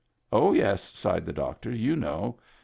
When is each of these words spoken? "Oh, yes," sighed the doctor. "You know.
"Oh, 0.33 0.51
yes," 0.53 0.97
sighed 0.97 1.27
the 1.27 1.31
doctor. 1.31 1.69
"You 1.69 1.95
know. 1.95 2.39